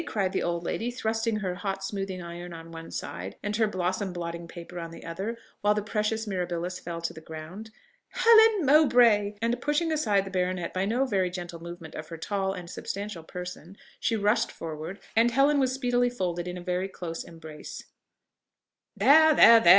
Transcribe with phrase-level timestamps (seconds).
[0.07, 4.11] cried the old lady, thrusting her hot smoothing iron on one side, and her blossom
[4.11, 7.69] blotting paper on the other, while the precious mirabilis fell to the ground;
[8.09, 12.51] "Helen Mowbray!" and pushing aside the baronet by no very gentle movement of her tall
[12.51, 17.23] and substantial person, she rushed forward, and Helen was speedily folded in a very close
[17.23, 17.83] embrace.
[18.97, 19.69] "There, there, there!